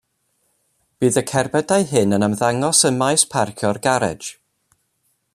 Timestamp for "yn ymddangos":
2.17-2.81